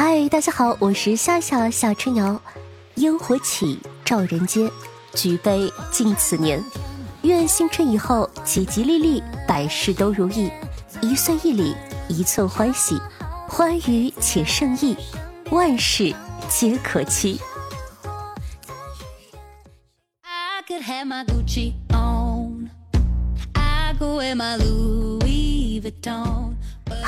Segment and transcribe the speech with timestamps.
[0.00, 2.40] 嗨，大家好，我是夏夏夏春瑶。
[2.94, 4.70] 烟火起，照人间，
[5.12, 6.62] 举杯敬此年。
[7.22, 10.52] 愿新春以后吉吉利利，百事都如意，
[11.02, 11.74] 一岁一里，
[12.08, 12.96] 一寸欢喜，
[13.48, 14.96] 欢愉且胜意，
[15.50, 16.14] 万事
[16.48, 17.40] 皆可期。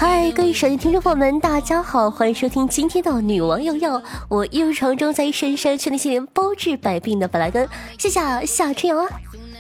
[0.01, 9.07] 嗨，各位手机听众朋友们，大家好，欢迎收听今天的女王瑶瑶，我一如常中在深山训练些包治百病的本来根，谢谢夏春瑶啊。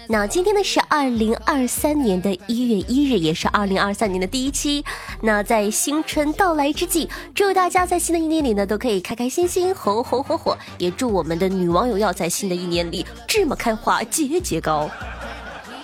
[0.08, 4.82] 那今天呢是二零二三年的一月一日，也是二零二三年的第一期。
[5.20, 14.88] 那在新春到来之际，祝大家在新的一年里呢都可以开开心心、红红火火，也祝我们的女王瑶瑶在新的一年里芝麻开花、节节高。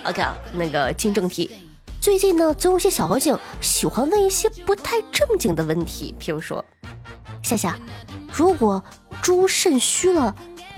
[0.03, 1.47] OK，啊那个进正题。
[2.07, 6.63] 最近呢，总有些小妖精喜欢问一些不太正经的问题，譬如说，
[7.43, 7.77] 夏夏，
[8.31, 8.81] 如果
[9.21, 10.33] 猪肾虚了，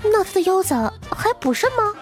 [0.05, 0.73] 那它的腰子
[1.11, 1.94] 还补肾吗？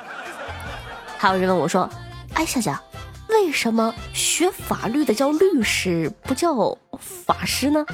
[1.17, 1.89] 还有人问我说，
[2.35, 2.81] 哎，夏夏，
[3.27, 6.55] 为什么学法律的叫律师，不叫
[6.97, 7.85] 法师呢？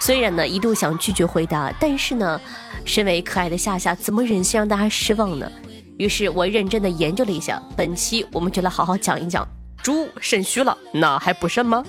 [0.00, 2.40] 虽然呢一度想拒绝回答，但是呢，
[2.86, 5.52] 身为可爱的夏夏，怎么忍心让大家失望呢？
[5.98, 9.46] 于是我认真的研究了一下，本期我们就来好好讲一讲。
[9.86, 11.84] 猪肾虚了，那还不肾吗？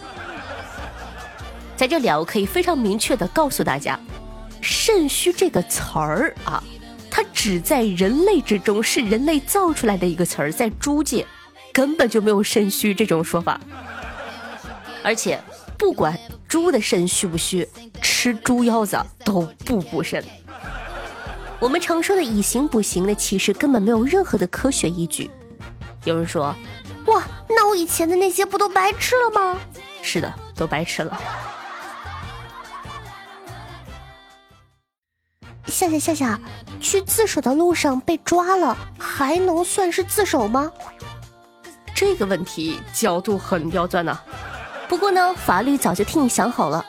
[1.76, 4.00] 在这里啊，我可以非常明确的告诉大家，
[4.62, 6.64] 肾虚这个词儿啊，
[7.10, 11.26] 它只在人类之中是人类造出来的一个词儿，在猪界
[11.74, 13.60] 根本就没有肾虚这种说法。
[15.02, 15.42] 而且
[15.76, 16.16] 不管
[16.48, 17.68] 猪的肾虚不虚，
[18.00, 18.96] 吃猪腰子
[19.26, 20.24] 都不补肾。
[21.60, 25.32] 我们常说的以形补形呢，其实根本没有任何的科学依据。
[26.04, 26.56] 有人说。
[27.08, 29.58] 哇，那我以前的那些不都白吃了吗？
[30.02, 31.20] 是的，都白吃了。
[35.66, 36.40] 夏夏夏夏，
[36.80, 40.72] 去自首的路上被抓了，还能算是自首吗？
[41.94, 44.20] 这个问题角度很刁钻呐。
[44.88, 46.86] 不过呢，法律早就替你想好了。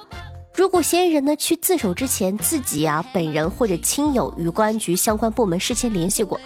[0.59, 6.41] 如果嫌疑人呢去自首之前，自己啊本人或者亲友与公安局相关部门事先联系过，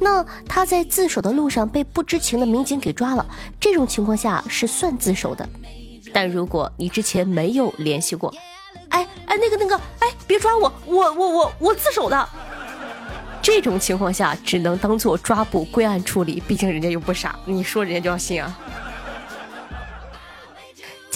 [0.00, 3.26] 那他在自首的路上被不知情的民警给抓了，
[3.60, 5.46] 这种情况下是算自首的。
[6.14, 8.32] 但如果你之前没有联系过，
[8.88, 12.26] 哎哎那个那个哎别抓我，我我我我自首的，
[13.42, 18.58] 这种情况下只能当做抓捕归案处理，毕竟人家又不傻，你说人家就要信啊。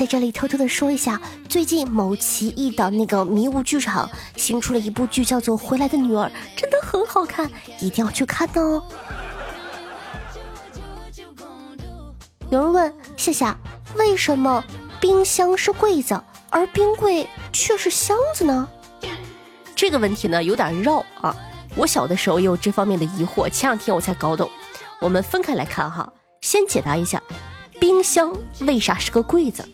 [0.02, 6.26] 在这里偷偷的说一下，最近某奇异的那个迷雾剧场新出了一部剧，叫做《回来的女儿》，
[6.56, 7.48] 真的很好看，
[7.78, 8.82] 一定要去看哦。
[12.50, 13.56] 有人问夏夏，
[13.94, 14.64] 为什么
[15.00, 16.20] 冰箱是柜子，
[16.50, 18.68] 而冰柜却是箱子呢？
[19.76, 21.32] 这个问题呢有点绕啊，
[21.76, 24.50] 我小的时候也有这方面的疑惑，前两天我才搞懂。
[24.98, 27.22] 我们分开来看哈，先解答一下，
[27.78, 29.64] 冰箱为啥是个柜子？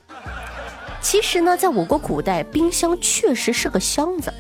[1.01, 4.33] 其实呢，在我国古代，冰箱确实是个箱子，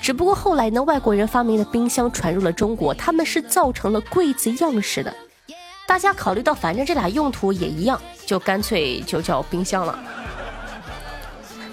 [0.00, 5.14] 只不过后来呢，外国人发明的冰箱传入了中国，他们是造成了柜子样式的。
[5.86, 9.98] 大家考虑到反正这俩用途也一样，就干脆就叫冰箱了。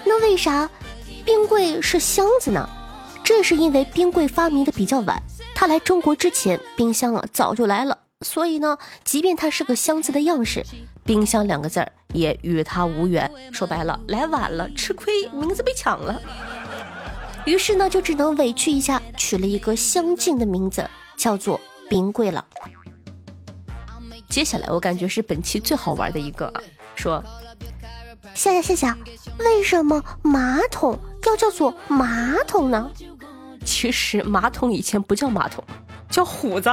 [0.04, 0.68] 那为啥
[1.24, 2.68] 冰柜是箱子呢？
[3.24, 5.20] 这是因为冰柜发明的比较晚，
[5.54, 7.98] 它来中国之前，冰箱啊早就来了。
[8.24, 10.64] 所以呢，即便它是个箱子的样式，
[11.06, 13.30] 冰箱两个字儿也与他无缘。
[13.52, 16.20] 说白了，来晚了，吃亏，名字被抢了。
[17.44, 20.84] 于是呢，就只能委屈一下，取了一个相近的名字，
[21.16, 22.44] 叫做冰柜了。
[24.28, 26.60] 接下来，我感觉是本期最好玩的一个啊，
[26.96, 27.22] 说，
[28.34, 28.98] 夏夏夏夏，
[29.38, 32.90] 为什么马桶要叫做马桶呢？
[33.64, 35.62] 其实马桶以前不叫马桶，
[36.10, 36.68] 叫虎子。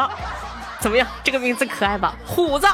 [0.81, 1.07] 怎么样？
[1.23, 2.17] 这个名字可爱吧？
[2.25, 2.67] 虎子，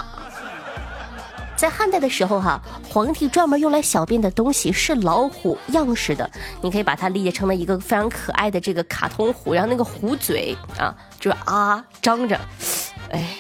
[1.60, 12.40] 在汉代的时候哈，皇帝专门用来小便的东西是老虎样式的，你可以把它理解成了一个非常可爱的这个卡通虎，然后那个虎嘴啊，就是啊张着，
[13.12, 13.36] 哎，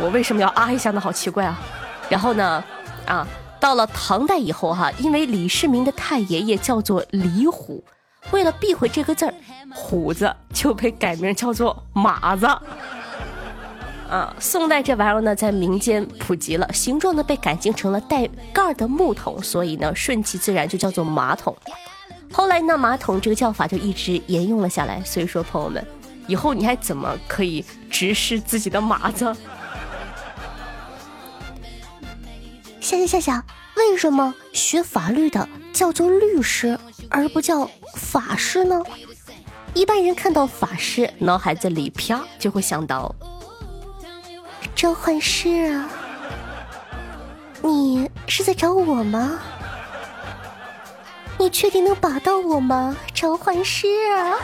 [0.00, 1.00] 我为什么要啊一下呢？
[1.00, 1.60] 好奇怪啊！
[2.08, 2.64] 然后呢，
[3.06, 3.24] 啊，
[3.60, 7.84] 到了唐代以后哈，因为李世民的太爷爷叫做李虎，
[8.32, 9.34] 为了避讳这个字儿，
[9.72, 12.48] 虎子就被改名叫做马子。
[14.08, 21.56] 啊，宋代这玩意儿呢，在民间普及了，形状呢被改进成了带盖的木桶，所以呢，顺其自然就叫做马桶。
[22.32, 25.02] 后来呢，马桶这个叫法就一直沿用了下来。
[25.04, 25.84] 所以说，朋友们，
[26.26, 29.34] 以后你还怎么可以直视自己的马子？
[32.80, 33.44] 夏夏夏夏，
[33.76, 36.78] 为什么学法律的叫做律师，
[37.08, 38.82] 而不叫法师呢？
[39.72, 43.12] 一般人看到法师，脑海子里啪就会想到
[44.74, 45.88] 召唤师啊！
[47.62, 49.38] 你是在找我吗？
[51.38, 54.34] 你确定能把到我吗，召唤师啊？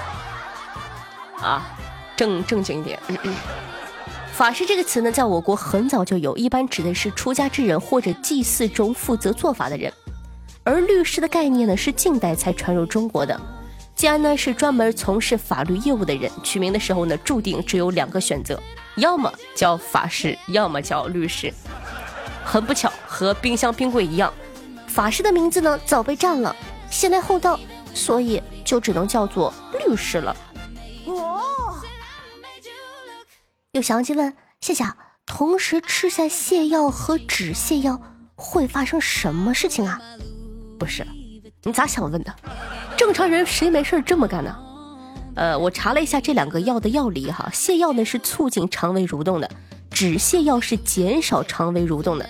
[1.43, 1.79] 啊，
[2.17, 2.99] 正正经一点。
[4.33, 9.93] 法师这个词呢，在我国很早就有，一般指的是出家之人或者祭祀中负责做法的人。
[10.63, 13.39] 而律师的概念呢，是近代才传入中国的。
[13.95, 18.59] 既然呢是专门从事法律业务的人，取名的时候呢，注定只有两个选择，
[18.97, 21.53] 要么叫法师，要么叫律师。
[22.45, 24.33] 很不巧，和冰箱冰柜一样，
[24.89, 26.55] 法师的名字呢早被占了，
[26.91, 27.59] 先来后到，
[27.95, 30.37] 所以就只能叫做律师了。
[31.07, 31.41] 哦
[33.73, 34.85] 有详细问谢谢。
[35.27, 38.01] 同时吃下泻药和止泻药
[38.35, 40.01] 会发生什么事情啊？
[40.77, 41.07] 不是，
[41.63, 42.35] 你咋想问的？
[42.97, 44.53] 正常人谁没事这么干呢？
[45.35, 49.51] 呃，我查了一下这两个药的药理哈，泻药呢是促进肠胃蠕动的，
[49.91, 52.29] 止泻药是减少肠胃蠕动的，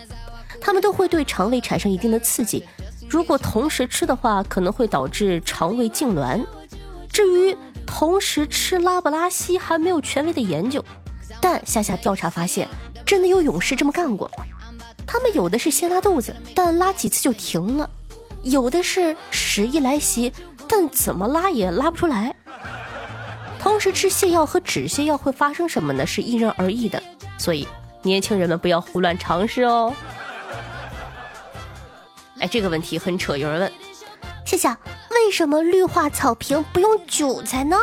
[0.61, 2.64] 它们都会对肠胃产生一定的刺激。
[3.08, 6.44] 如果同时吃的话，可能会导致肠胃痉挛。
[7.11, 10.85] 至于同时吃拉布拉稀，还没有权威的研究。
[11.41, 12.69] 但夏夏调查发现，
[13.05, 14.31] 真的有勇士这么干过。
[15.06, 17.88] 他们有的是先拉肚子，但拉几次就停了；
[18.44, 20.32] 有的是屎意来袭，
[20.69, 22.32] 但怎么拉也拉不出来。
[23.62, 26.07] 同时吃泻药和止泻药会发生什么呢？
[26.07, 27.03] 是因人而异的，
[27.39, 27.69] 所以
[28.03, 29.95] 年轻人们不要胡乱尝试哦。
[32.41, 33.73] 哎，这个问题很扯，有人问：
[34.47, 34.79] 夏夏，
[35.11, 37.77] 为什么绿化草坪不用韭菜呢？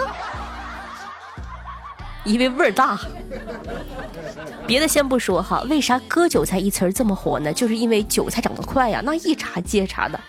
[2.23, 2.99] 因为味儿大，
[4.65, 7.53] 别的先不说哈，为啥割韭菜一词儿这么火呢？
[7.53, 10.19] 就是因为韭菜长得快呀，那一茬接茬的。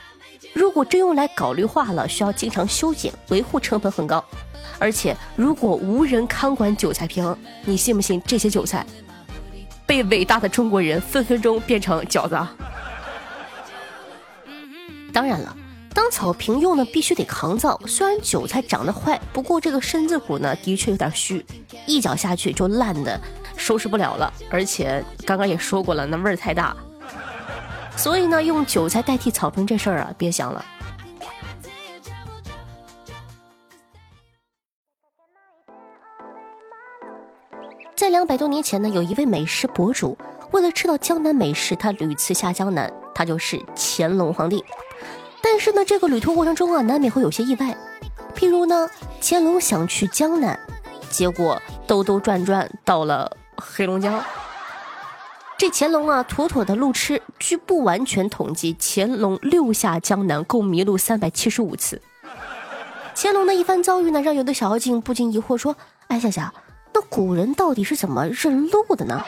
[0.52, 4.22] 如果真用来搞绿化了，需要经常修剪，维护成本很高。
[4.78, 8.86] 而且如果无人看管韭菜坪，你信不信这些韭菜
[9.86, 12.38] 被伟大的中国人分分钟变成饺子？
[15.12, 15.56] 当然了。
[15.94, 17.80] 当草坪用呢，必须得抗造。
[17.86, 21.44] 虽然韭菜长得快，不过这个身子骨呢，的确有点虚，
[21.86, 23.20] 一脚下去就烂的
[23.56, 24.32] 收拾不了了。
[24.48, 26.76] 而且刚刚也说过了，那味儿太大。
[27.96, 30.64] 所以呢，用韭菜代替草坪这事儿啊，别想了。
[38.08, 40.16] 在两百多年前呢，有一位美食博主，
[40.50, 44.64] 为了吃到江南美食，他屡次下江南，他就是乾隆皇帝。
[45.42, 47.76] 但是呢，这个旅途过程中啊，难免会有些意外。
[48.34, 48.88] 譬如呢，
[49.20, 50.58] 乾隆想去江南，
[51.10, 54.24] 结果兜兜转转到了黑龙江。
[55.58, 57.20] 这乾隆啊，妥妥的路痴。
[57.38, 62.00] 据不完全统计，乾隆六下江南共迷路三百七十五次。
[63.14, 65.76] 乾隆的一番遭遇呢，让有的小妖精不禁疑惑说
[66.08, 66.50] ：“哎，夏夏，
[66.98, 69.24] 那古人到底是怎么认路的呢？”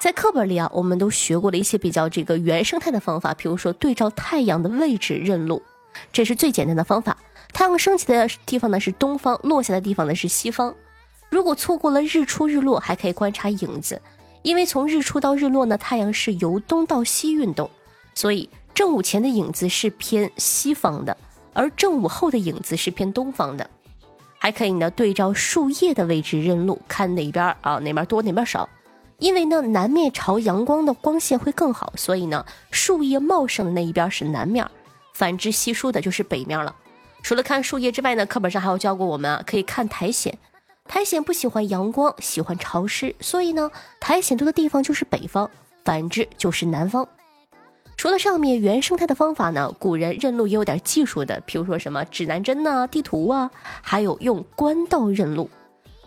[0.00, 5.62] 在课本里啊，我们都学过了一些比较这个原生态的方法，比如说对照太阳的位置认路，
[6.12, 7.16] 这是最简单的方法。
[7.52, 10.74] 太阳升起的地方呢是东方，落下的地方呢是西方。
[11.30, 14.02] 如果错过了日出日落，还可以观察影子，
[14.42, 17.70] 因为从日出到日落呢，太阳是由东到西运动，
[18.16, 21.16] 所以正午前的影子是偏西方的，
[21.52, 23.70] 而正午后的影子是偏东方的。
[24.42, 28.68] 还可以呢对照树叶的位置认路，看哪边啊哪边多哪边少。
[29.18, 34.68] 因为呢，南面朝阳光的光线会更好，所以呢，树叶茂盛的那一边是南面，
[35.14, 36.74] 反之稀疏的就是北面了。
[37.22, 40.34] 除了看树叶之外呢，课本上还有教过我们啊，可以看苔藓。
[40.88, 43.70] 苔藓不喜欢阳光，喜欢潮湿，所以呢，
[44.00, 45.48] 苔藓多的地方就是北方，
[45.84, 47.06] 反之就是南方。
[47.96, 55.48] 除了上面原生态的方法呢，古人认路也有点技术的，比如说什么指南针呐、地图啊，还有用官道认路。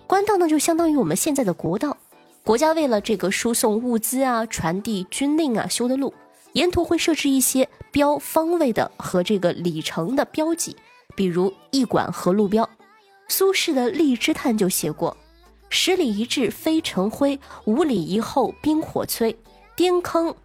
[0.08, 1.98] 官道呢，就相当于我们现在的国道。
[2.44, 6.14] 国家为了这个输送物资啊、传递军令啊修的路，
[6.54, 10.76] 沿途会设置一些标方位的和这个里程的标记，
[11.16, 12.70] 比如驿馆和路标。
[13.28, 15.18] 苏轼的《荔枝叹》就写过
[15.70, 19.36] ：“十里一至飞尘灰，五里一后冰火摧。
[19.76, 20.36] 颠坑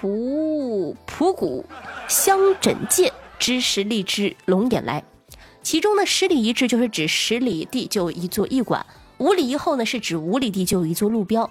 [0.00, 1.64] 蒲蒲谷，
[2.08, 5.04] 香枕界，知时荔枝龙眼来。”
[5.62, 8.86] 其中的十里一至就是指十里地就有一座驿馆。
[9.18, 11.50] 五里以后呢，是指五里地就有一座路标。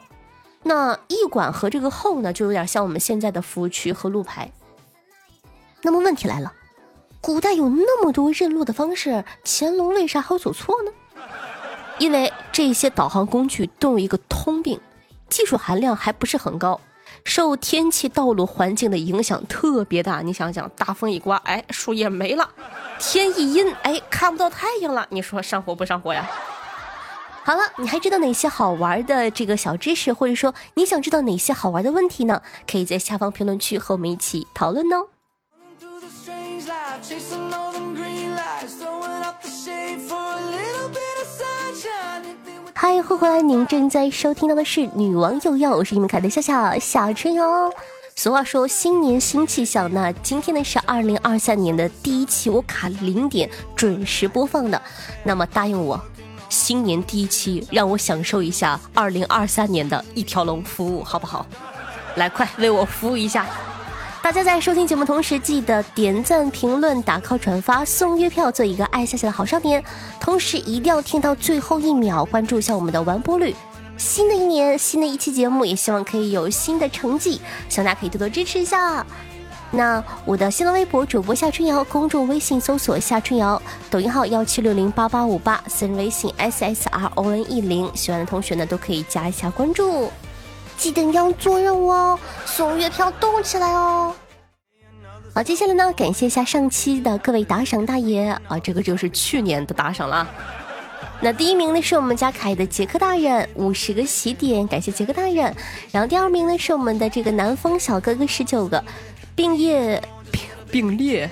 [0.64, 4.52] 那驿馆和这个后呢，就有点像我们现在的服务区和路牌。
[5.84, 6.54] 那么问题来了，
[7.22, 10.92] 古代有那么多认路的方式，乾隆为啥好走错呢？
[12.00, 14.80] 因为这些导航工具都有一个通病，
[15.30, 16.80] 技术含量还不是很高，
[17.28, 20.22] 受天气、道路环境的影响特别大。
[20.22, 22.46] 你想想，大风一刮，哎，树叶没了；
[22.98, 25.06] 天一阴，哎，看不到太阳了。
[25.10, 26.26] 你说上火不上火呀？
[27.44, 32.42] 好了，你还知道哪些好玩的这个小知识，或者说你想知道哪些好玩的问题呢？
[32.66, 35.08] 可以在下方评论区和我们一起讨论哦。
[43.10, 43.42] 嗨，欢迎回来！
[43.42, 47.72] 您正在收听到的是《女王又要》，我是你们凯的笑笑小春哟。
[48.18, 54.82] 俗话说新年新气象，那今天呢是二零二三年的第一期，我卡零点准时播放的。
[55.24, 55.98] 那么答应我。
[56.50, 61.46] 新年第一期，让我享受一下二零二三年的一条龙服务，好不好？
[62.16, 63.46] 来，快为我服务一下！
[64.28, 69.82] 大家在收听节目同时，记得点赞、评论、打 call、转发、送月票，做一个爱夏夏的好少年。
[70.20, 73.56] 同时，一定要听到最后一秒，关注一下我们的完播率。
[73.96, 79.06] 新的一年，新的一期节目，也希望可以有新的成绩，希望大家可以多多支持一下。
[79.72, 90.12] 那我的新浪微博主播夏春瑶，公众微信搜索夏春瑶，抖音号幺七六零八八五八，私人微信 s s r o n e 零，喜欢的同学呢都可以加一下关注，
[90.78, 94.14] 记得要做任务哦，送月票动起来哦。
[95.34, 100.28] 好，接下来呢，感谢一下上期的各位打赏大爷啊，这个就是去年的打赏了。
[101.20, 105.54] 那第一名呢是我们家凯的杰克大人，五十个喜点，感谢杰克大人。
[105.92, 108.84] 然后第二名呢是我们的这个南风小哥哥，十九个。
[109.36, 110.42] 并列并
[110.72, 111.30] 并列，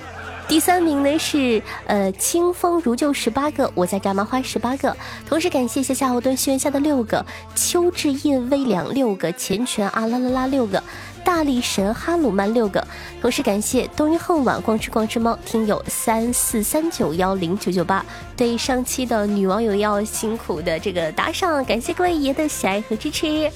[0.48, 4.96] 第三名呢是呃清风如旧十八个，我在干嘛花十八个，
[5.28, 7.24] 同时感谢谢夏侯惇轩下的六个，
[7.56, 10.80] 邱志印微凉六个，钱泉啊啦啦啦六个，
[11.24, 12.86] 大力神哈鲁曼六个，
[13.20, 23.50] 同时感谢冬日恨晚光吃光吃猫听友三四三九幺零九九八，对上期的女网友要辛苦的这个打赏，感谢各位爷的喜爱和支持。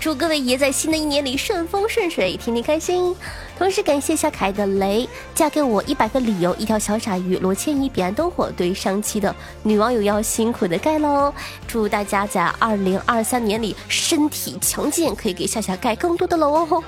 [0.00, 3.14] 祝各位爷在新的一年里顺风顺水，天天开心。
[3.58, 11.30] 同时感谢小可爱的雷，嫁给我一百个理由，一条小傻鱼，罗千依，彼岸灯火，对上期的女网友要辛苦的盖喽。
[11.68, 16.82] 祝大家在二零二三年里身体强健，可以给夏夏盖更多的楼哦。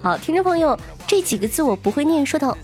[0.00, 0.78] 好，听众朋友，
[1.08, 2.56] 这几个字我不会念，说到：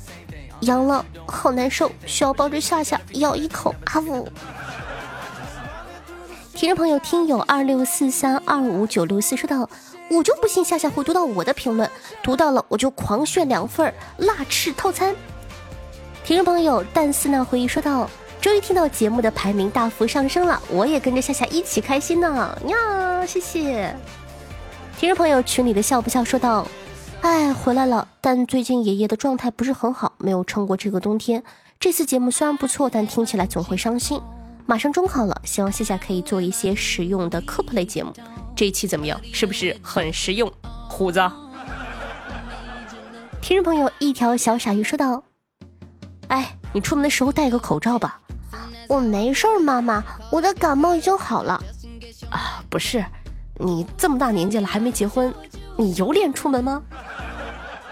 [0.61, 3.75] 阳了，好难受，需要抱着夏夏咬一口。
[3.87, 4.29] 阿五。
[6.59, 9.71] 听众朋友，听友二六四三二五九六四说道
[10.11, 11.89] ：“我就不信夏夏会读到我的评论，
[12.21, 15.15] 读到了我就狂炫两份辣翅套餐。
[16.25, 18.11] 听众朋友，淡丝呢回忆说道
[18.43, 23.95] ：“终于听到节目的排名大幅上升了，我也跟着夏夏一起开心呢呀，谢谢。
[24.99, 26.67] 听众朋友群里的笑不笑说道
[27.23, 31.45] ：“哎，回来了，但最近爷爷的状态不是很好，没有撑过这个冬天。
[31.79, 34.21] 这次节目虽然不错，但听起来总会伤心。
[34.69, 38.13] 马上中考了，希望夏夏可以做一些实用的科普类节目。
[38.55, 39.19] 这一期怎么样？
[39.33, 40.53] 是不是很实用？
[40.91, 41.19] 虎子，
[43.41, 45.25] 听众朋友，一条小傻鱼说道
[46.29, 48.21] ：“哎，你出门的时候戴个口罩吧。”
[48.91, 51.55] 我没事儿，妈妈，我的感冒已经好了。
[52.29, 53.03] 啊，不是，
[53.55, 55.33] 你这么大年纪了还没结婚，
[55.79, 56.83] 你有脸出门吗？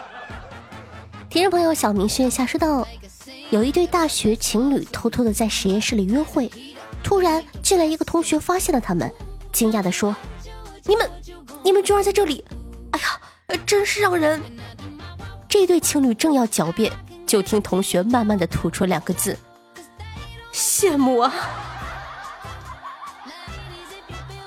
[1.30, 2.86] 听众朋友，小明轩下说道。
[3.50, 6.50] 有一对大学情侣偷偷的在实验室里约会，
[7.06, 9.08] 突然进来一个同学发现了他们，
[9.52, 10.16] 惊讶的说
[10.86, 11.08] ：“你们，
[11.62, 12.44] 你们居然在这里！
[12.90, 14.42] 哎呀，真是让人……”
[15.48, 16.92] 这对情侣正要狡辩，
[17.24, 19.38] 就听同学慢慢的吐出两个字
[20.52, 21.32] ：“羡慕啊！”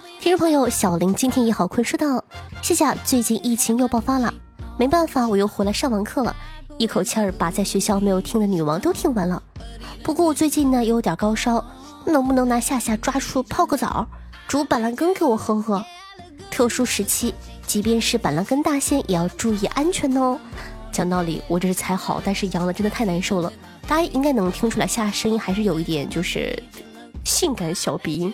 [0.20, 2.22] 听众朋友小林今天也好困，说道
[2.62, 4.34] ：“谢谢，最近疫情又爆发了，
[4.78, 6.36] 没办法，我又回来上完课了。”
[6.78, 9.42] 一口气儿把在学校没有听的女王都听完了。
[10.04, 11.66] 不过我最近呢有点高烧，
[12.06, 14.08] 能不能拿夏夏抓出泡个澡，
[14.48, 15.84] 煮板蓝根给我喝喝？
[16.50, 17.34] 特殊时期，
[17.66, 20.40] 即便是板蓝根大仙也要注意安全哦。
[20.92, 23.52] 讲道理，我这是才好，但是阳了真的太难受了。
[23.88, 26.62] 大家应该能听出来，夏夏声音还是有一点就是
[27.24, 28.34] 性感小鼻音，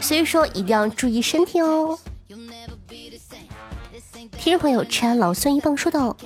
[0.00, 1.98] 所以说一定要注意身体哦。
[4.38, 6.16] 听众朋友，吃安老孙一棒说道。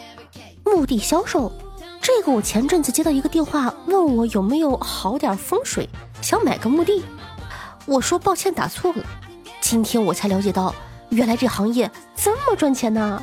[0.64, 1.50] 墓地销售，
[2.08, 5.86] 这个我前阵子接到一个电话，问我有没有好点风水，
[6.22, 7.04] 想买个墓地。
[7.84, 9.04] 我说抱歉打错了。
[9.60, 10.74] 今天我才了解到，
[11.10, 13.22] 原来这行业这么赚钱呢。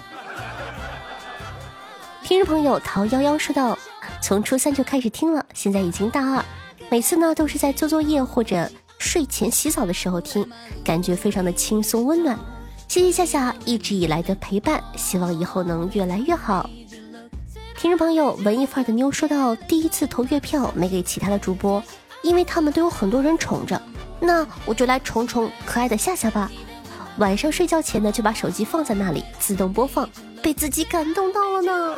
[2.23, 3.75] 听众朋友陶幺幺说道
[4.21, 6.45] ：“从初三就开始听了，现在已经大二，
[6.87, 10.47] 每次呢都是在做作业或者睡前洗澡的时候听，
[10.83, 12.37] 感觉非常的轻松温暖。
[12.87, 16.69] 谢谢夏夏一直以来的陪伴，希望以后能越来越好。”
[17.77, 21.83] 听众朋友，文艺范儿的妞说到，第一次投月票没给其他的主播，
[22.23, 23.79] 因为他们都有很多人宠着，
[24.19, 26.49] 那我就来宠宠可爱的夏夏吧。
[27.17, 30.09] 晚上睡觉前呢就把手机放在那里自动播放，
[30.41, 31.97] 被自己感动到了呢。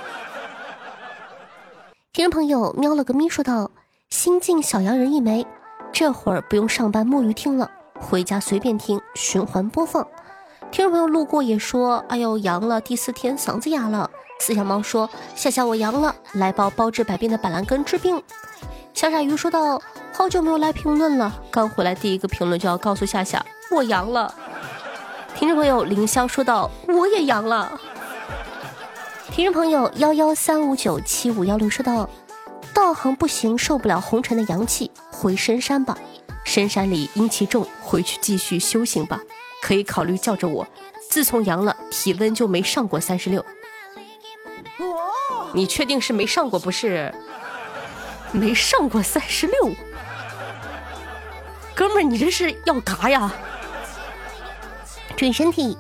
[2.12, 3.70] 听众朋友喵了个咪说道
[4.10, 5.46] ：“新晋小洋人一枚，
[5.94, 7.70] 这会儿不用上班摸鱼听了，
[8.00, 10.06] 回家随便听，循环播放。”
[10.72, 18.22] 听众朋友路过也说：“哎呦，阳了，第四天嗓子哑了。”四小猫说：“夏夏我阳了，来包包治百病的板蓝根治病。”
[18.94, 19.82] 小傻鱼说道
[20.14, 24.34] ：“好久没有来评论了，刚回来第一个评论就要告诉夏夏我阳了。”
[25.36, 27.80] 听众朋友凌霄说道：“我也阳了。”
[29.32, 32.10] 听众朋友幺幺三五九七五幺六说道
[32.74, 35.98] ：“道行不行，受不了红尘的阳气，回深山吧。
[36.44, 39.20] 深山里阴气重，回去继续修行吧。
[39.62, 40.66] 可以考虑叫着我。
[41.10, 43.44] 自从阳了，体温就没上过三十六。”
[45.54, 47.14] 你确定是没上过不是？
[48.34, 49.72] 没上过三十六，
[51.74, 53.34] 哥们儿，你这是要嘎呀？
[55.16, 55.78] 注意身体，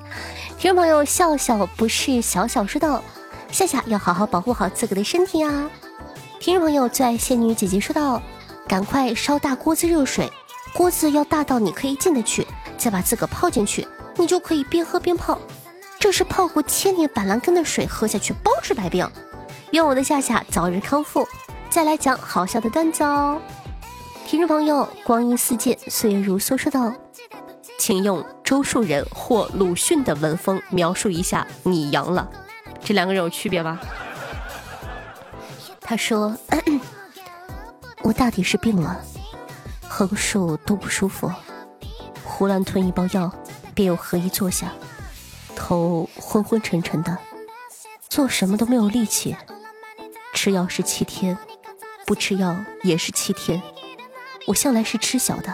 [0.57, 3.03] 听众朋友，笑笑不是小小说道，
[3.51, 5.69] 夏夏要好好保护好自个的身体啊。
[6.39, 8.21] 听众朋友最爱仙女姐姐说道，
[8.65, 10.31] 赶快烧大锅子热水，
[10.73, 12.47] 锅子要大到你可以进得去，
[12.77, 15.37] 再把自个泡进去，你就可以边喝边泡。
[15.99, 19.05] 这是泡过千年板蓝根的水，喝下去包治百病。
[19.71, 21.27] 愿我的夏夏早日康复。
[21.69, 23.41] 再来讲好笑的段子哦。
[24.25, 26.93] 听众朋友，光阴似箭，岁月如梭，说道
[27.77, 32.29] ：“请用周树人或鲁迅的文风描述一下你阳了。
[32.83, 33.79] 这两个人有区别吧？
[35.81, 36.35] 他说
[38.03, 39.01] ：“我大抵是病了，
[39.87, 41.31] 横竖都不舒服，
[42.23, 43.31] 胡乱吞一包药，
[43.73, 44.71] 便又合衣坐下，
[45.55, 47.17] 头昏昏沉沉的，
[48.09, 49.35] 做什么都没有力气。
[50.37, 51.35] 吃药是七天。”
[52.05, 53.59] 不吃药也是七天，
[54.45, 55.53] 我向来是吃小的。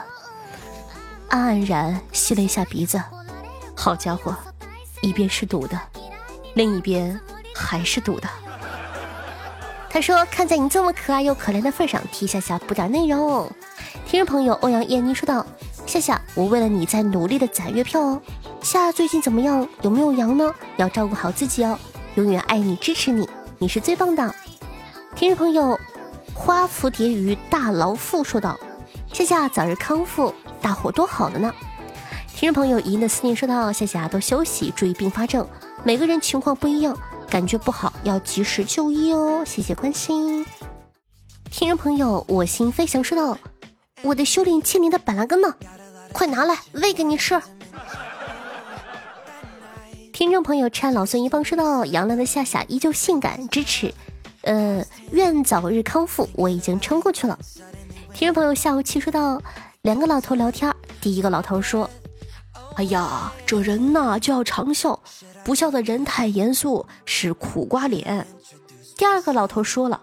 [1.29, 3.01] 安安然吸了一下鼻子，
[3.75, 4.35] 好家伙，
[5.01, 5.79] 一边是堵的，
[6.53, 7.17] 另一边
[7.55, 8.29] 还是堵的。
[9.89, 13.49] 他说：“看在你这么可爱又可怜的份上，替夏夏补点内容。”
[14.05, 15.43] 听众朋友欧阳燕妮说道
[15.87, 18.21] ：“夏夏，我为了你在努力的攒月票哦。
[18.61, 19.67] 夏最近怎么样？
[19.81, 20.53] 有没有阳呢？
[20.77, 21.79] 要照顾好自己哦，
[22.15, 24.35] 永远爱你支持你，你是最棒的。”
[25.15, 25.79] 听众朋友。
[26.35, 28.59] 花蝴蝶鱼大劳妇说道
[29.13, 31.53] ：“夏夏早日康复，大伙都好了呢。”
[32.35, 35.47] 听众朋友怡的思念说道：“夏夏多休息，注意并发症，
[35.83, 36.97] 每个人情况不一样，
[37.29, 40.43] 感觉不好要及时就医哦。”谢谢关心。
[41.51, 43.37] 听众朋友我心飞翔说道
[44.01, 45.53] ：“我的修炼千年的板蓝根呢？
[46.11, 47.39] 快拿来喂给你吃。”
[50.11, 53.93] 听众朋友拆老孙一方说道：“杨澜的夏夏依旧性感，支持。”
[54.43, 57.37] 呃，愿早日康复，我已经撑过去了。
[58.13, 59.41] 听众朋友下午七说到，
[59.81, 61.89] 两个老头聊天，第一个老头说
[62.75, 64.99] ：“哎呀，这人呐就要常笑，
[65.45, 68.27] 不笑的人太严肃，是苦瓜脸。”
[68.97, 70.01] 第二个老头说了：“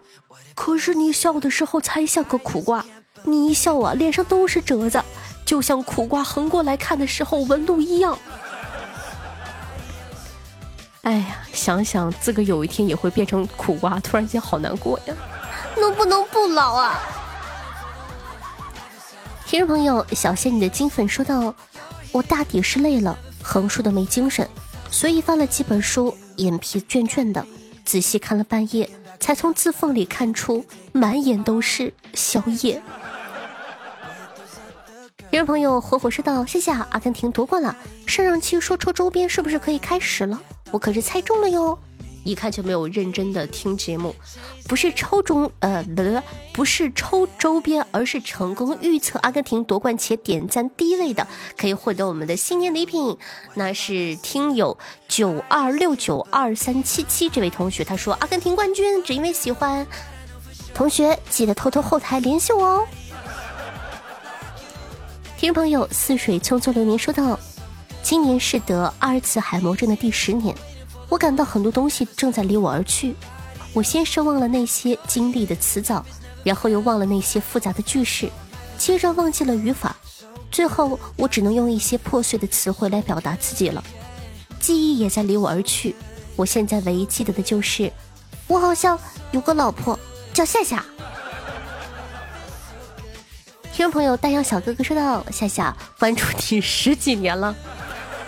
[0.57, 2.85] 可是你笑的时候才像个苦瓜，
[3.25, 5.03] 你一笑啊，脸上都是褶子，
[5.45, 8.19] 就像苦瓜横过来看的时候纹路一样。”
[11.03, 15.15] 哎呀，想想自个有一天也会变成苦瓜，突然间好难过呀！
[15.79, 17.01] 能不能不老啊？
[19.47, 21.55] 听众朋友，小仙女的金粉说道
[22.13, 24.47] ：“我大抵是累了，横竖的没精神，
[24.91, 27.45] 随意翻了几本书，眼皮倦倦的，
[27.85, 32.81] 仔细看了半夜，才从字缝里看出满眼都是宵夜。”
[35.31, 37.75] 听众朋友，火火说道：“谢谢阿根廷夺冠了，
[38.07, 40.39] 上上期说抽周边是不是可以开始了？”
[40.71, 41.79] 我可是猜中了哟，
[42.25, 44.15] 一看就没有认真的听节目，
[44.69, 53.17] 不是抽中呃不不是抽周边，而是成功预测阿根廷夺冠且点赞第一位的，可以获得我们的新年礼品。
[53.55, 54.77] 那是听友
[55.09, 59.87] 九二六九二三七七这位同学，他说阿根廷冠军只因为喜欢。
[60.73, 62.87] 同学记得偷偷后台联系我哦。
[65.37, 67.39] 听众朋友似水匆匆流年说道。
[68.11, 70.53] 今年是得阿尔茨海默症的第十年，
[71.09, 73.15] 我感到很多东西正在离我而去。
[73.73, 76.05] 我先是忘了那些经历的词藻，
[76.43, 78.29] 然后又忘了那些复杂的句式，
[78.77, 79.95] 接着忘记了语法，
[80.51, 83.81] 最后我只能用一些破碎的词汇来表达自己了。
[84.59, 85.95] 记忆也在离我而去，
[86.35, 87.93] 我现在唯一记得的就是，
[88.49, 88.99] 我好像
[89.31, 89.97] 有个老婆
[90.35, 90.85] 叫夏夏。
[93.73, 97.55] 听众朋友，丹阳小哥哥说道：“夏夏关注你十几年了。”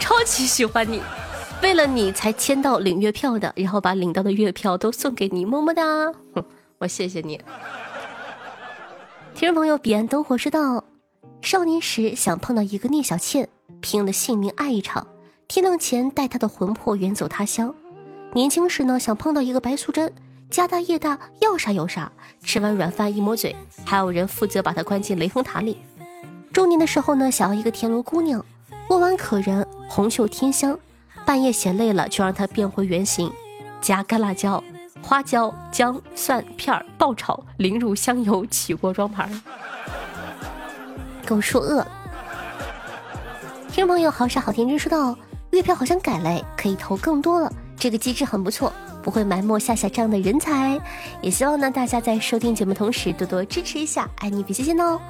[0.02, 1.00] 超级喜欢你，
[1.62, 6.12] 为了你才签到领月票的，然后把领到的月票都送给你，么么哒！
[6.78, 7.40] 我谢谢你。
[9.32, 10.82] 听众朋友，彼岸灯火说道：
[11.40, 13.48] 少年时想碰到一个聂小倩，
[13.80, 15.06] 拼了性命爱一场，
[15.46, 17.72] 天亮前带他的魂魄远走他乡。
[18.32, 20.12] 年轻时呢，想碰到一个白素贞，
[20.50, 22.10] 家大业大，要啥有啥。
[22.42, 25.78] 吃完软饭一抹嘴，还有人负责把她关进雷峰塔里。
[26.52, 28.44] 中年的时候呢，想要一个田螺姑娘，
[28.88, 30.79] 温婉可人，红袖添香。
[31.25, 33.33] 半夜写累了，就让它变回原形，
[33.81, 34.62] 加干辣椒、
[35.01, 39.31] 花椒、姜、蒜片爆炒，淋入香油，起锅装盘。
[41.25, 41.87] 给我说饿。
[43.68, 45.16] 听众朋友，好傻好天真说道：
[45.51, 50.79] 月票好像改了，可以投更多了，这个机制很不错，不会埋没夏夏这样的人才。
[51.21, 55.01] 也希望呢，大家在收听节目同时多多支持一下，爱你比心心哦。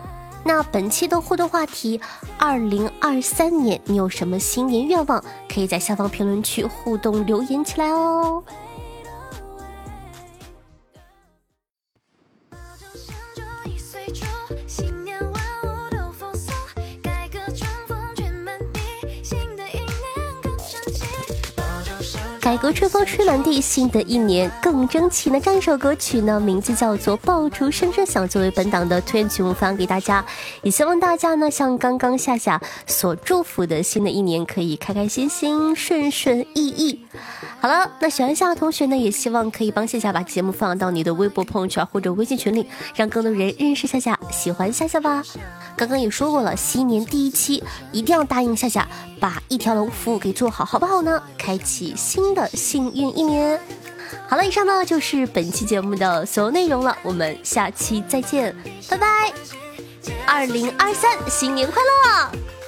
[0.45, 2.01] 那本期的互动话题，
[2.39, 5.23] 二零二三年你有什么新年愿望？
[5.49, 8.43] 可以在下方评论区互动留言起来哦。
[22.53, 25.31] 改革春风吹满地，新的一年更争气。
[25.31, 30.23] 那这一首歌曲呢，名字叫做《爆竹声声响》，作为本档的推荐曲目发给大家。
[30.61, 37.07] 也希望大家呢，像刚刚夏夏所祝福的，新的一年可以开开心心、顺顺意意。
[37.59, 45.23] 好了，那喜欢夏夏同学呢，也希望可以帮夏夏把节目放到你的微博、朋友圈或者微信群里，让更多人认识夏夏，喜欢夏夏吧。
[45.77, 48.89] 刚刚也说过了，新年第一期一定要答应夏夏，
[49.21, 51.23] 把一条龙服务给做好，好不好呢？
[51.39, 53.61] 开启新的幸运一年。
[54.29, 58.55] 好了，以上呢就是本期节目的所有内容了，我们下期再见，
[58.89, 59.33] 拜拜！
[60.27, 62.62] 二零二三，新年快乐！